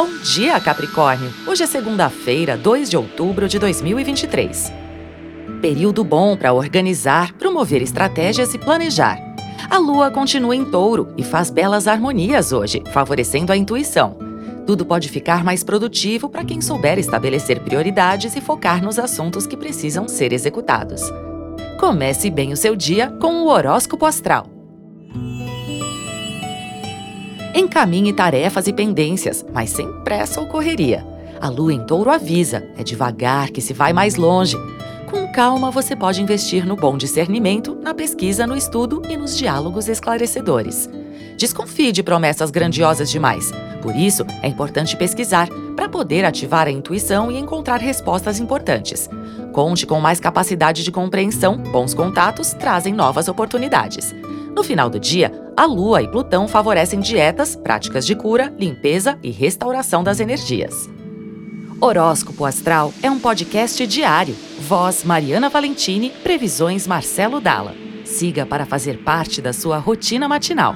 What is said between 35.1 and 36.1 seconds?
Com calma, você